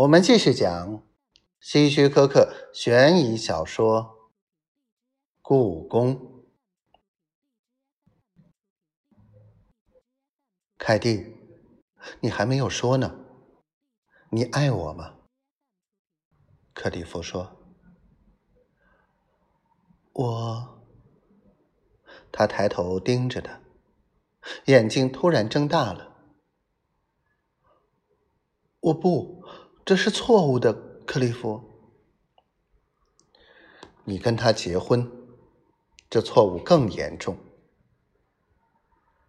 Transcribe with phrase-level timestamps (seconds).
[0.00, 1.02] 我们继续讲
[1.60, 4.02] 希区柯克悬疑小说
[5.42, 6.16] 《故宫》。
[10.78, 11.36] 凯蒂，
[12.20, 13.14] 你还没有说呢。
[14.30, 15.16] 你爱我吗？
[16.72, 17.60] 克里夫说
[20.14, 20.82] ：“我。”
[22.32, 23.60] 他抬头盯着他，
[24.64, 26.16] 眼睛突然睁大了。
[28.80, 29.39] 我不。
[29.84, 30.72] 这是错误的，
[31.06, 31.64] 克利夫。
[34.04, 35.10] 你跟他结婚，
[36.08, 37.36] 这错误更严重。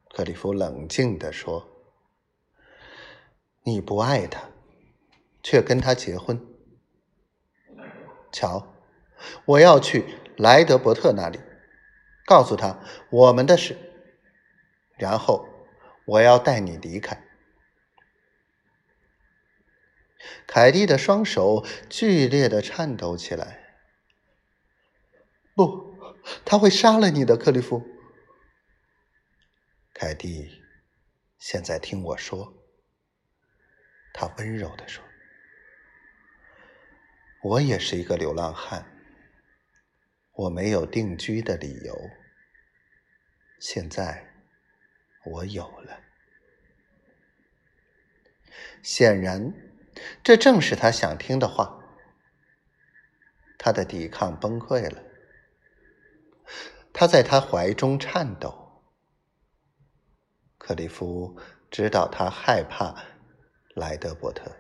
[0.10, 1.68] 克利夫冷静地说
[3.64, 4.50] ：“你不爱他，
[5.42, 6.40] 却跟他结婚。
[8.32, 8.74] 瞧，
[9.46, 11.40] 我要去莱德伯特那里，
[12.26, 13.78] 告诉他我们的事，
[14.98, 15.46] 然后
[16.06, 17.26] 我要带你离开。”
[20.54, 23.78] 凯蒂的双手剧烈的颤抖起来。
[25.56, 25.96] 不，
[26.44, 27.82] 他会杀了你的，克利夫。
[29.94, 30.62] 凯蒂，
[31.40, 32.54] 现在听我说。
[34.12, 35.02] 他温柔的说
[37.44, 38.86] ：“我也是一个流浪汉，
[40.34, 41.98] 我没有定居的理由。
[43.62, 44.34] 现在，
[45.24, 46.02] 我有了。
[48.84, 49.54] 显然。”
[50.24, 51.78] 这正是他想听的话。
[53.64, 55.04] 他的抵抗崩溃了，
[56.92, 58.82] 他在他怀中颤抖。
[60.58, 62.96] 克里夫知道他害怕
[63.76, 64.52] 莱德伯特，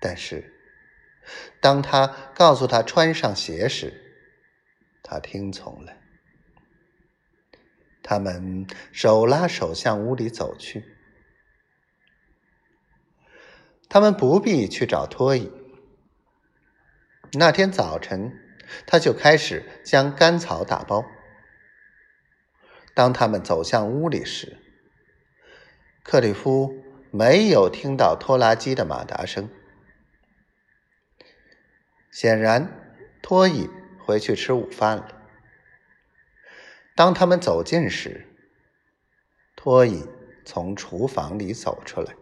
[0.00, 0.54] 但是
[1.60, 3.92] 当他告诉他穿上鞋时，
[5.02, 5.92] 他听从了。
[8.02, 10.97] 他们手拉手向屋里走去。
[13.88, 15.50] 他们不必去找托伊。
[17.32, 18.32] 那天早晨，
[18.86, 21.04] 他就开始将干草打包。
[22.94, 24.58] 当他们走向屋里时，
[26.02, 29.48] 克里夫没有听到拖拉机的马达声。
[32.10, 33.70] 显然，托伊
[34.04, 35.22] 回去吃午饭了。
[36.96, 38.26] 当他们走近时，
[39.54, 40.04] 托伊
[40.44, 42.14] 从厨房里走出来。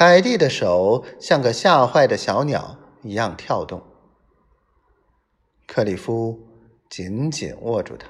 [0.00, 3.86] 凯蒂的手像个吓坏的小鸟一样跳动。
[5.66, 6.40] 克里夫
[6.88, 8.08] 紧紧握住他。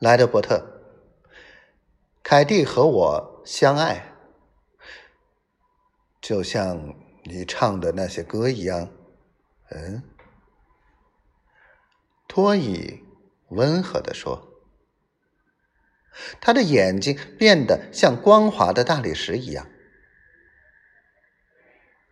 [0.00, 0.82] 莱德伯特，
[2.22, 4.12] 凯蒂和我相爱，
[6.20, 8.90] 就像你唱的那些歌一样。
[9.70, 10.02] 嗯，
[12.28, 13.02] 托伊
[13.48, 14.50] 温和的说。
[16.40, 19.66] 他的眼睛变得像光滑的大理石一样。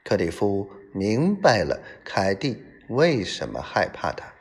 [0.05, 4.32] 克里夫明白了凯蒂为什么害怕他。